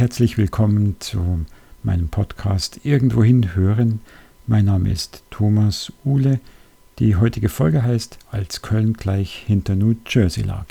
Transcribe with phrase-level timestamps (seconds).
[0.00, 1.44] Herzlich willkommen zu
[1.82, 4.00] meinem Podcast Irgendwohin hören.
[4.46, 6.40] Mein Name ist Thomas Uhle.
[6.98, 10.64] Die heutige Folge heißt Als Köln gleich hinter New Jersey lag.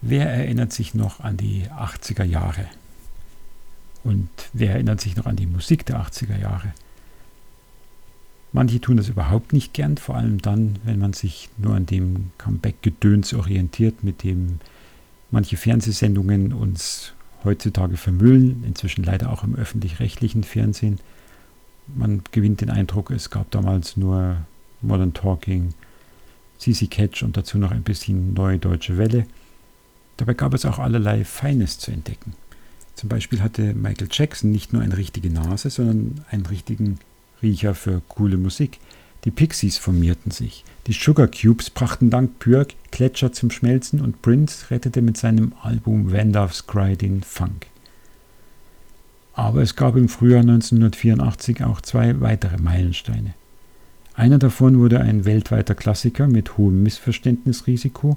[0.00, 2.64] Wer erinnert sich noch an die 80er Jahre?
[4.02, 6.72] Und wer erinnert sich noch an die Musik der 80er Jahre?
[8.52, 12.30] Manche tun das überhaupt nicht gern, vor allem dann, wenn man sich nur an dem
[12.38, 14.60] Comeback-Gedöns orientiert, mit dem
[15.32, 21.00] manche Fernsehsendungen uns heutzutage vermüllen, inzwischen leider auch im öffentlich-rechtlichen Fernsehen.
[21.88, 24.36] Man gewinnt den Eindruck, es gab damals nur
[24.80, 25.74] Modern Talking,
[26.58, 29.26] CC Catch und dazu noch ein bisschen Neue Deutsche Welle.
[30.16, 32.34] Dabei gab es auch allerlei Feines zu entdecken.
[32.94, 37.00] Zum Beispiel hatte Michael Jackson nicht nur eine richtige Nase, sondern einen richtigen
[37.42, 38.78] Riecher für coole Musik.
[39.24, 40.64] Die Pixies formierten sich.
[40.88, 46.10] Die Sugar Cubes brachten dank Björk Gletscher zum Schmelzen und Prince rettete mit seinem Album
[46.10, 46.32] When
[46.66, 47.66] Cry den Funk.
[49.34, 53.34] Aber es gab im Frühjahr 1984 auch zwei weitere Meilensteine.
[54.14, 58.16] Einer davon wurde ein weltweiter Klassiker mit hohem Missverständnisrisiko,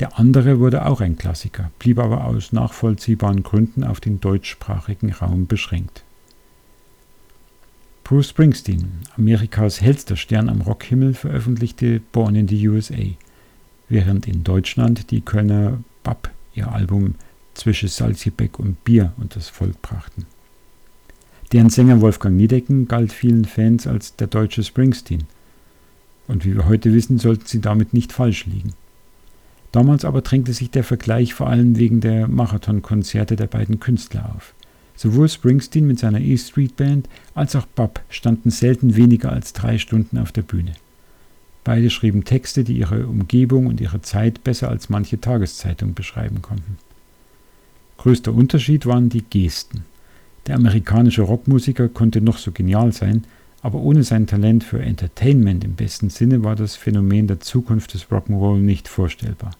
[0.00, 5.46] der andere wurde auch ein Klassiker, blieb aber aus nachvollziehbaren Gründen auf den deutschsprachigen Raum
[5.46, 6.04] beschränkt.
[8.08, 12.96] Bruce Springsteen, Amerikas hellster Stern am Rockhimmel, veröffentlichte Born in the USA,
[13.90, 17.16] während in Deutschland die Kölner Bab ihr Album
[17.52, 20.24] Zwischen Salzgebäck und Bier unters Volk brachten.
[21.52, 25.24] Deren Sänger Wolfgang Niedecken galt vielen Fans als der deutsche Springsteen.
[26.28, 28.72] Und wie wir heute wissen, sollten sie damit nicht falsch liegen.
[29.70, 34.54] Damals aber drängte sich der Vergleich vor allem wegen der Marathonkonzerte der beiden Künstler auf.
[34.98, 39.78] Sowohl Springsteen mit seiner E Street Band als auch Bab standen selten weniger als drei
[39.78, 40.72] Stunden auf der Bühne.
[41.62, 46.78] Beide schrieben Texte, die ihre Umgebung und ihre Zeit besser als manche Tageszeitung beschreiben konnten.
[47.98, 49.84] Größter Unterschied waren die Gesten.
[50.48, 53.22] Der amerikanische Rockmusiker konnte noch so genial sein,
[53.62, 58.06] aber ohne sein Talent für Entertainment im besten Sinne war das Phänomen der Zukunft des
[58.06, 59.52] Rock'n'Roll nicht vorstellbar.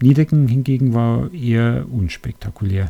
[0.00, 2.88] Niedecken hingegen war eher unspektakulär.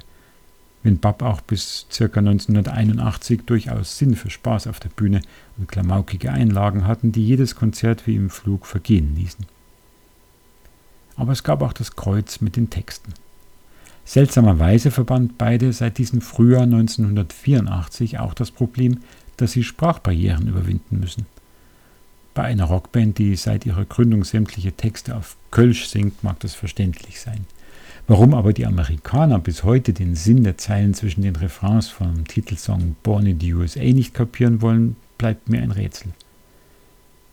[0.83, 2.05] Wenn Bab auch bis ca.
[2.05, 5.23] 1981 durchaus Sinn für Spaß auf der Bühne
[5.57, 9.47] und klamaukige Einlagen hatten, die jedes Konzert wie im Flug vergehen ließen.
[11.17, 13.13] Aber es gab auch das Kreuz mit den Texten.
[14.05, 18.99] Seltsamerweise verband beide seit diesem Frühjahr 1984 auch das Problem,
[19.37, 21.27] dass sie Sprachbarrieren überwinden müssen.
[22.35, 27.21] Bei einer Rockband, die seit ihrer Gründung sämtliche Texte auf Kölsch singt, mag das verständlich
[27.21, 27.47] sein.
[28.09, 32.97] Warum aber die Amerikaner bis heute den Sinn der Zeilen zwischen den Refrains vom Titelsong
[33.03, 36.13] Born in the USA nicht kapieren wollen, bleibt mir ein Rätsel.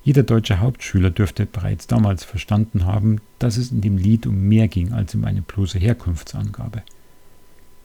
[0.04, 4.68] Jeder deutsche Hauptschüler dürfte bereits damals verstanden haben, dass es in dem Lied um mehr
[4.68, 6.84] ging als um eine bloße Herkunftsangabe.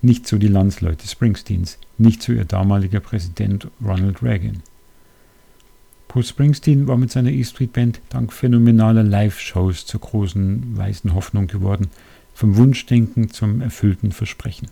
[0.03, 4.63] Nicht so die Landsleute Springsteens, nicht so ihr damaliger Präsident Ronald Reagan.
[6.07, 11.47] Bruce Springsteen war mit seiner E Street Band dank phänomenaler Live-Shows zur großen weißen Hoffnung
[11.49, 11.89] geworden,
[12.35, 14.69] vom Wunschdenken zum erfüllten Versprechen.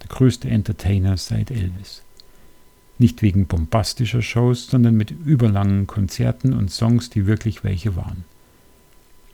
[0.00, 2.02] Der größte Entertainer seit Elvis.
[2.98, 8.24] Nicht wegen bombastischer Shows, sondern mit überlangen Konzerten und Songs, die wirklich welche waren.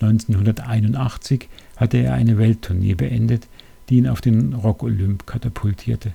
[0.01, 3.47] 1981 hatte er eine Welttournee beendet,
[3.89, 6.13] die ihn auf den Rock Olymp katapultierte.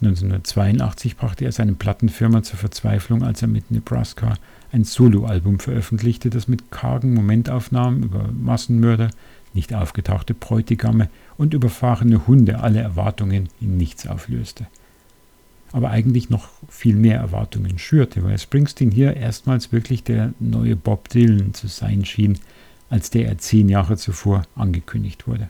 [0.00, 4.34] 1982 brachte er seine Plattenfirma zur Verzweiflung, als er mit Nebraska
[4.72, 9.10] ein Soloalbum veröffentlichte, das mit kargen Momentaufnahmen über Massenmörder,
[9.54, 14.66] nicht aufgetauchte Bräutigame und überfahrene Hunde alle Erwartungen in nichts auflöste.
[15.72, 21.08] Aber eigentlich noch viel mehr Erwartungen schürte, weil Springsteen hier erstmals wirklich der neue Bob
[21.08, 22.38] Dylan zu sein schien,
[22.90, 25.48] als der er zehn Jahre zuvor angekündigt wurde.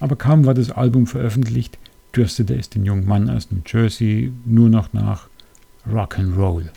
[0.00, 1.78] Aber kaum war das Album veröffentlicht,
[2.14, 5.28] dürstete es den jungen Mann aus New Jersey nur noch nach
[5.90, 6.68] Rock'n'Roll.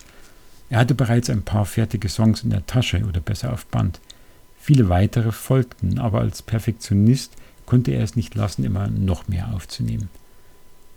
[0.69, 3.99] Er hatte bereits ein paar fertige Songs in der Tasche oder besser auf Band.
[4.69, 7.33] Viele weitere folgten, aber als Perfektionist
[7.65, 10.09] konnte er es nicht lassen, immer noch mehr aufzunehmen.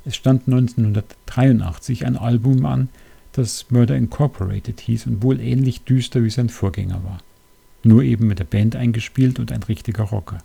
[0.05, 2.91] Es stand 1983 ein Album an,
[3.33, 7.21] das Murder Incorporated hieß und wohl ähnlich düster wie sein Vorgänger war.
[7.83, 10.43] Nur eben mit der Band eingespielt und ein richtiger Rocker.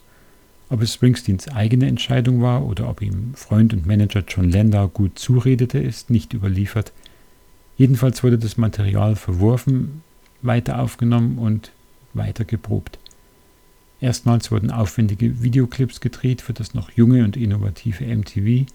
[0.69, 5.19] Ob es Springsteens eigene Entscheidung war oder ob ihm Freund und Manager John Landau gut
[5.19, 6.93] zuredete, ist nicht überliefert.
[7.75, 10.01] Jedenfalls wurde das Material verworfen,
[10.41, 11.73] weiter aufgenommen und
[12.13, 12.99] weiter geprobt.
[13.99, 18.71] Erstmals wurden aufwendige Videoclips gedreht für das noch junge und innovative MTV.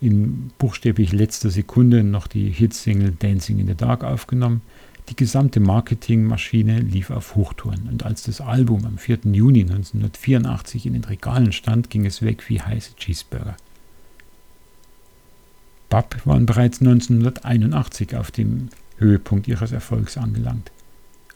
[0.00, 4.62] In buchstäblich letzter Sekunde noch die Hitsingle Dancing in the Dark aufgenommen.
[5.10, 9.18] Die gesamte Marketingmaschine lief auf Hochtouren und als das Album am 4.
[9.32, 13.56] Juni 1984 in den Regalen stand, ging es weg wie heiße Cheeseburger.
[15.88, 20.70] Bab waren bereits 1981 auf dem Höhepunkt ihres Erfolgs angelangt.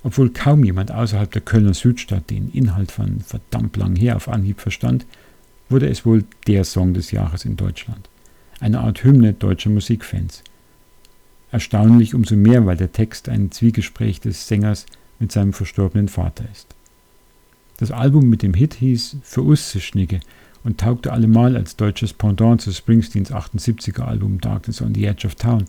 [0.04, 4.60] Obwohl kaum jemand außerhalb der Kölner Südstadt den Inhalt von verdammt lang her auf Anhieb
[4.60, 5.06] verstand,
[5.70, 8.08] wurde es wohl der Song des Jahres in Deutschland.
[8.60, 10.44] Eine Art Hymne deutscher Musikfans.
[11.50, 14.84] Erstaunlich umso mehr, weil der Text ein Zwiegespräch des Sängers
[15.18, 16.74] mit seinem verstorbenen Vater ist.
[17.78, 20.20] Das Album mit dem Hit hieß Für Usse Schnigge
[20.64, 25.34] und taugte allemal als deutsches Pendant zu Springsteens 78er Album Darkness on the Edge of
[25.34, 25.64] Town.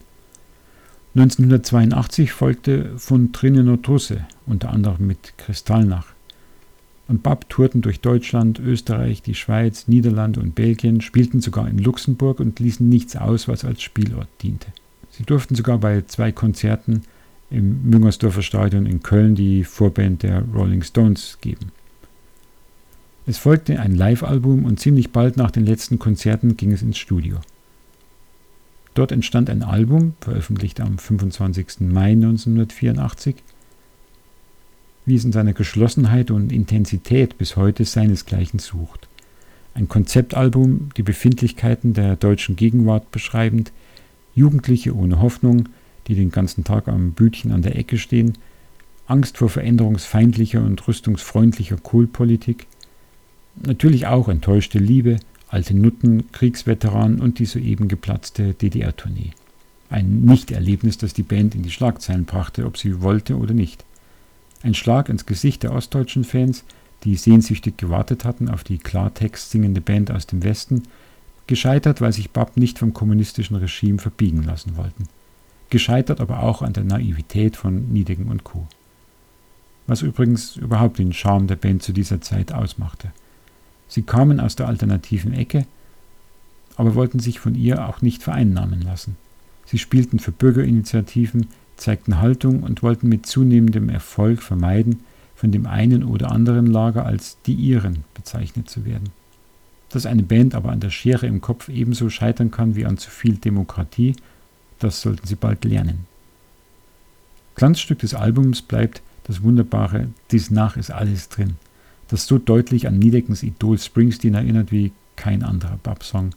[1.16, 6.08] 1982 folgte von Trinino Trusse, unter anderem mit Kristallnach.
[7.08, 12.42] Und Bab tourten durch Deutschland, Österreich, die Schweiz, Niederlande und Belgien, spielten sogar in Luxemburg
[12.42, 14.68] und ließen nichts aus, was als Spielort diente.
[15.12, 17.04] Sie durften sogar bei zwei Konzerten
[17.50, 21.72] im Müngersdorfer Stadion in Köln die Vorband der Rolling Stones geben.
[23.26, 27.38] Es folgte ein Live-Album und ziemlich bald nach den letzten Konzerten ging es ins Studio.
[28.95, 31.81] Dort entstand ein Album, veröffentlicht am 25.
[31.81, 33.36] Mai 1984,
[35.06, 39.09] wie es in seiner Geschlossenheit und Intensität bis heute seinesgleichen sucht.
[39.74, 43.74] Ein Konzeptalbum, die Befindlichkeiten der deutschen Gegenwart beschreibend,
[44.33, 45.68] Jugendliche ohne Hoffnung,
[46.07, 48.38] die den ganzen Tag am Bütchen an der Ecke stehen,
[49.07, 52.65] Angst vor veränderungsfeindlicher und rüstungsfreundlicher Kohlpolitik,
[53.62, 59.31] natürlich auch enttäuschte Liebe, alte Nutten, Kriegsveteranen und die soeben geplatzte DDR-Tournee.
[59.89, 63.86] Ein Nichterlebnis, das die Band in die Schlagzeilen brachte, ob sie wollte oder nicht.
[64.63, 66.63] Ein Schlag ins Gesicht der ostdeutschen Fans,
[67.03, 70.83] die sehnsüchtig gewartet hatten auf die Klartext singende Band aus dem Westen,
[71.47, 75.07] Gescheitert, weil sich Bab nicht vom kommunistischen Regime verbiegen lassen wollten.
[75.69, 78.68] Gescheitert aber auch an der Naivität von Niedegen und Co.
[79.88, 83.12] Was übrigens überhaupt den Charme der Band zu dieser Zeit ausmachte.
[83.95, 85.65] Sie kamen aus der alternativen Ecke,
[86.75, 89.15] aber wollten sich von ihr auch nicht vereinnahmen lassen.
[89.65, 91.47] Sie spielten für Bürgerinitiativen,
[91.77, 97.38] zeigten Haltung und wollten mit zunehmendem Erfolg vermeiden, von dem einen oder anderen Lager als
[97.45, 99.12] die ihren bezeichnet zu werden.
[99.92, 103.09] Dass eine Band aber an der Schere im Kopf ebenso scheitern kann wie an zu
[103.09, 104.18] viel Demokratie,
[104.80, 106.06] das sollten Sie bald lernen.
[107.56, 111.56] Glanzstück des Albums bleibt das wunderbare Dies nach ist alles drin,
[112.16, 116.30] das so deutlich an Niedeckens Idol Springsteen erinnert wie kein anderer Bab-Song.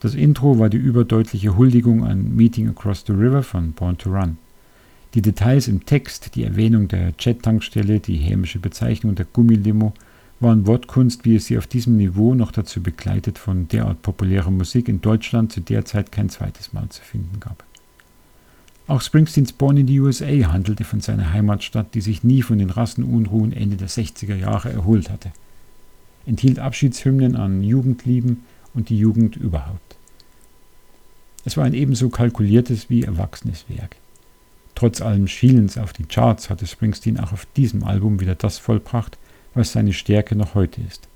[0.00, 4.38] Das Intro war die überdeutliche Huldigung an Meeting Across the River von Born to Run.
[5.14, 9.92] Die Details im Text, die Erwähnung der Jet-Tankstelle, die hämische Bezeichnung der Gummilimo
[10.40, 14.88] waren Wortkunst, wie es sie auf diesem Niveau noch dazu begleitet von derart populärer Musik
[14.88, 17.64] in Deutschland zu der Zeit kein zweites Mal zu finden gab.
[18.90, 22.70] Auch Springsteens Born in the USA handelte von seiner Heimatstadt, die sich nie von den
[22.70, 25.30] Rassenunruhen Ende der 60er Jahre erholt hatte.
[26.26, 28.42] Enthielt Abschiedshymnen an Jugendlieben
[28.74, 29.96] und die Jugend überhaupt.
[31.44, 33.94] Es war ein ebenso kalkuliertes wie erwachsenes Werk.
[34.74, 39.18] Trotz allem Schielens auf die Charts hatte Springsteen auch auf diesem Album wieder das vollbracht,
[39.54, 41.06] was seine Stärke noch heute ist.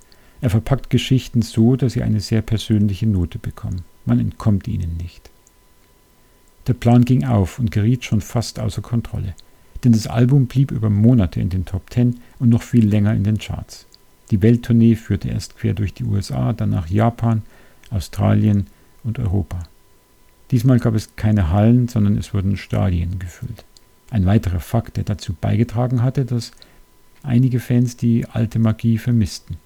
[0.40, 3.82] Er verpackt Geschichten so, dass sie eine sehr persönliche Note bekommen.
[4.06, 5.33] Man entkommt ihnen nicht.
[6.66, 9.34] Der Plan ging auf und geriet schon fast außer Kontrolle,
[9.82, 13.24] denn das Album blieb über Monate in den Top Ten und noch viel länger in
[13.24, 13.86] den Charts.
[14.30, 17.42] Die Welttournee führte erst quer durch die USA, dann nach Japan,
[17.90, 18.66] Australien
[19.02, 19.64] und Europa.
[20.50, 23.64] Diesmal gab es keine Hallen, sondern es wurden Stadien gefüllt.
[24.10, 26.52] Ein weiterer Fakt, der dazu beigetragen hatte, dass
[27.22, 29.56] einige Fans die alte Magie vermissten.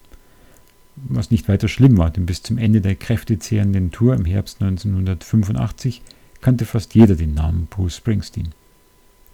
[0.97, 6.03] Was nicht weiter schlimm war, denn bis zum Ende der kräftezehrenden Tour im Herbst 1985
[6.49, 8.55] kannte fast jeder den Namen Bruce Springsteen.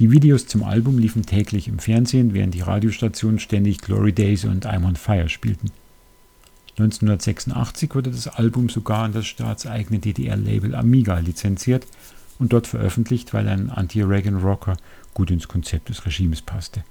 [0.00, 4.66] Die Videos zum Album liefen täglich im Fernsehen, während die Radiostationen ständig Glory Days und
[4.66, 5.70] I'm on Fire spielten.
[6.76, 11.86] 1986 wurde das Album sogar an das staatseigene DDR-Label Amiga lizenziert
[12.40, 14.76] und dort veröffentlicht, weil ein Anti-Reagan-Rocker
[15.14, 16.82] gut ins Konzept des Regimes passte.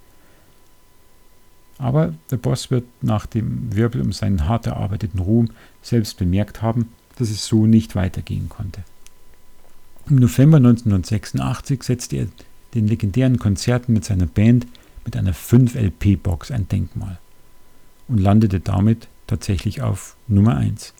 [1.79, 5.49] Aber der Boss wird nach dem Wirbel um seinen hart erarbeiteten Ruhm
[5.81, 8.85] selbst bemerkt haben, dass es so nicht weitergehen konnte.
[10.09, 12.27] Im November 1986 setzte er
[12.73, 14.67] den legendären Konzerten mit seiner Band
[15.05, 17.19] mit einer 5-LP-Box ein Denkmal
[18.09, 20.93] und landete damit tatsächlich auf Nummer 1.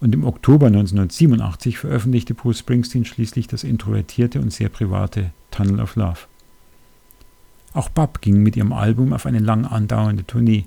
[0.00, 5.96] Und im Oktober 1987 veröffentlichte Bruce Springsteen schließlich das introvertierte und sehr private Tunnel of
[5.96, 6.20] Love.
[7.72, 10.64] Auch Bab ging mit ihrem Album auf eine lang andauernde Tournee,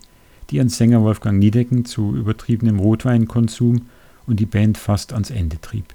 [0.49, 3.83] die ihren Sänger Wolfgang Niedecken zu übertriebenem Rotweinkonsum
[4.27, 5.85] und die Band fast ans Ende trieb.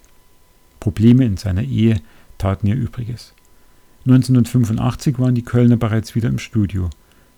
[0.80, 2.00] Probleme in seiner Ehe
[2.38, 3.34] taten ihr Übriges.
[4.06, 6.88] 1985 waren die Kölner bereits wieder im Studio,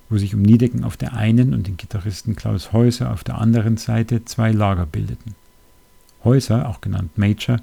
[0.09, 3.77] wo sich um Niedecken auf der einen und den Gitarristen Klaus Häuser auf der anderen
[3.77, 5.35] Seite zwei Lager bildeten.
[6.23, 7.59] Häuser, auch genannt Major,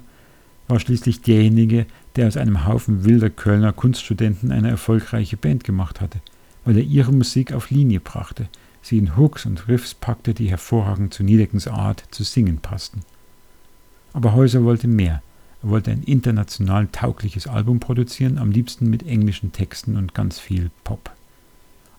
[0.66, 6.20] war schließlich derjenige, der aus einem Haufen wilder Kölner Kunststudenten eine erfolgreiche Band gemacht hatte,
[6.64, 8.48] weil er ihre Musik auf Linie brachte,
[8.82, 13.00] sie in Hooks und Riffs packte, die hervorragend zu Niedeckens Art zu singen passten.
[14.12, 15.22] Aber Häuser wollte mehr.
[15.62, 20.70] Er wollte ein international taugliches Album produzieren, am liebsten mit englischen Texten und ganz viel
[20.84, 21.10] Pop.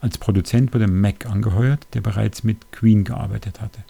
[0.02, 3.84] Als Produzent wurde Mac angeheuert, der bereits mit Queen gearbeitet hatte.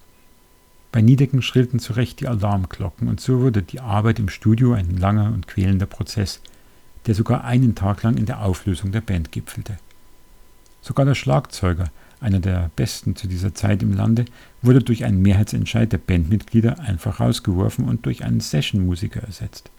[0.92, 4.98] Bei Niedecken schrillten zu Recht die Alarmglocken und so wurde die Arbeit im Studio ein
[4.98, 6.42] langer und quälender Prozess,
[7.06, 9.78] der sogar einen Tag lang in der Auflösung der Band gipfelte.
[10.82, 14.26] Sogar der Schlagzeuger, einer der besten zu dieser Zeit im Lande,
[14.62, 19.70] wurde durch einen Mehrheitsentscheid der Bandmitglieder einfach rausgeworfen und durch einen Sessionmusiker ersetzt.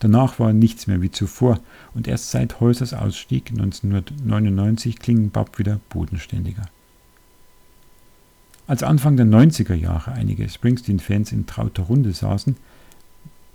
[0.00, 1.60] Danach war nichts mehr wie zuvor
[1.94, 6.68] und erst seit Häusers Ausstieg 1999 klingen Bab wieder bodenständiger.
[8.66, 12.56] Als Anfang der 90er Jahre einige Springsteen-Fans in trauter Runde saßen,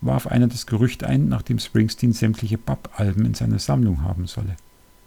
[0.01, 4.55] warf einer das Gerücht ein, nachdem Springsteen sämtliche Bab-Alben in seiner Sammlung haben solle.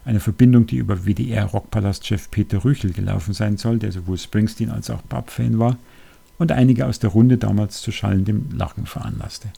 [0.05, 5.03] Eine Verbindung, die über WDR-Rockpalast-Chef Peter Rüchel gelaufen sein soll, der sowohl Springsteen als auch
[5.03, 5.77] Bab-Fan war
[6.39, 9.49] und einige aus der Runde damals zu schallendem Lachen veranlasste.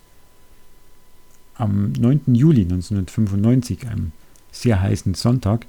[1.54, 2.34] Am 9.
[2.34, 4.12] Juli 1995, einem
[4.52, 5.66] sehr heißen Sonntag,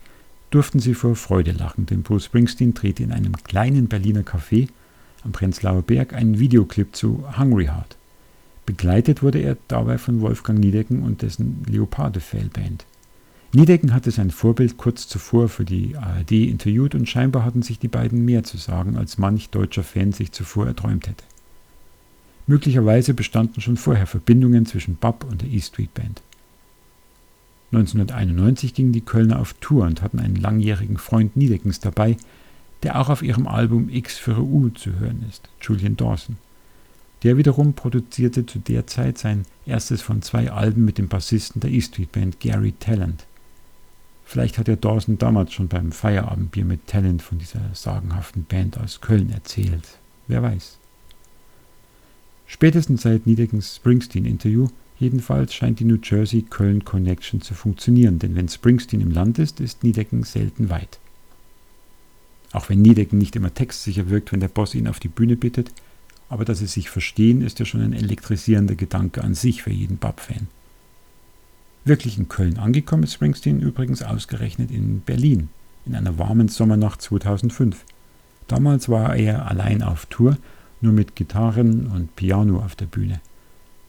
[0.49, 4.67] durften sie vor Freude lachen, denn Bruce Springsteen drehte in einem kleinen Berliner Café
[5.23, 7.97] am Prenzlauer Berg einen Videoclip zu Hungry Heart.
[8.65, 12.85] Begleitet wurde er dabei von Wolfgang Niedecken und dessen Leoparde Fail Band.
[13.55, 17.87] Niedecken hatte sein Vorbild kurz zuvor für die ARD interviewt und scheinbar hatten sich die
[17.87, 21.23] beiden mehr zu sagen, als manch deutscher Fan sich zuvor erträumt hätte.
[22.47, 26.21] Möglicherweise bestanden schon vorher Verbindungen zwischen Bab und der E Street Band.
[27.71, 32.17] 1991 gingen die Kölner auf Tour und hatten einen langjährigen Freund Niedeckens dabei,
[32.83, 36.35] der auch auf ihrem Album X für U zu hören ist, Julian Dawson.
[37.23, 41.71] Der wiederum produzierte zu der Zeit sein erstes von zwei Alben mit dem Bassisten der
[41.71, 43.25] E Street Band Gary Talent.
[44.25, 48.99] Vielleicht hat ja Dawson damals schon beim Feierabendbier mit Talent von dieser sagenhaften Band aus
[48.99, 49.99] Köln erzählt.
[50.27, 50.79] Wer weiß.
[52.47, 54.67] Spätestens seit Niedeckens Springsteen-Interview
[54.97, 59.83] jedenfalls scheint die New Jersey-Köln Connection zu funktionieren, denn wenn Springsteen im Land ist, ist
[59.83, 60.99] Niedecken selten weit.
[62.51, 65.71] Auch wenn Niedecken nicht immer textsicher wirkt, wenn der Boss ihn auf die Bühne bittet,
[66.29, 69.97] aber dass sie sich verstehen, ist ja schon ein elektrisierender Gedanke an sich für jeden
[69.97, 70.47] Bab-Fan.
[71.87, 75.49] Wirklich in Köln angekommen ist Springsteen übrigens ausgerechnet in Berlin,
[75.85, 77.85] in einer warmen Sommernacht 2005.
[78.47, 80.35] Damals war er allein auf Tour
[80.81, 83.21] nur mit Gitarren und Piano auf der Bühne.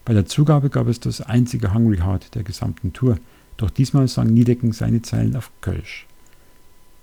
[0.05, 3.17] Bei der Zugabe gab es das einzige Hungry Heart der gesamten Tour,
[3.57, 6.05] doch diesmal sang Niedecken seine Zeilen auf Kölsch.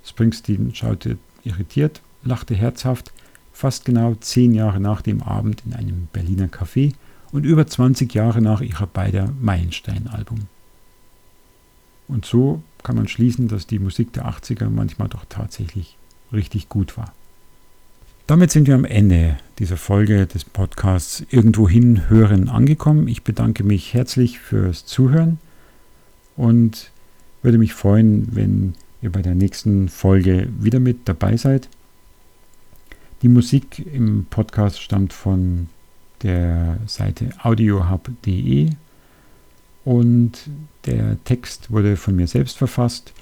[0.04, 3.12] Springsteen schaute irritiert, lachte herzhaft,
[3.52, 6.94] fast genau zehn Jahre nach dem Abend in einem Berliner Café
[7.32, 10.53] und über 20 Jahre nach ihrer beider Meilenstein-Album.
[12.08, 15.96] Und so kann man schließen, dass die Musik der 80er manchmal doch tatsächlich
[16.32, 17.12] richtig gut war.
[18.26, 23.06] Damit sind wir am Ende dieser Folge des Podcasts Irgendwohin hören angekommen.
[23.06, 25.38] Ich bedanke mich herzlich fürs Zuhören
[26.36, 26.90] und
[27.42, 31.68] würde mich freuen, wenn ihr bei der nächsten Folge wieder mit dabei seid.
[33.20, 35.68] Die Musik im Podcast stammt von
[36.22, 38.70] der Seite audiohub.de
[39.84, 40.32] und
[40.86, 43.12] der Text wurde von mir selbst verfasst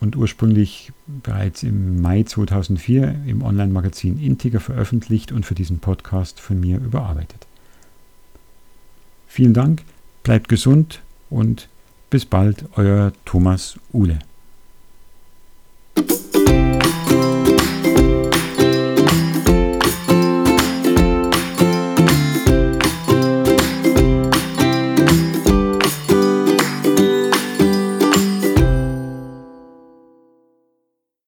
[0.00, 0.92] und ursprünglich
[1.22, 7.46] bereits im Mai 2004 im Online-Magazin Integer veröffentlicht und für diesen Podcast von mir überarbeitet.
[9.28, 9.82] Vielen Dank,
[10.24, 11.68] bleibt gesund und
[12.10, 14.18] bis bald, euer Thomas Uhle.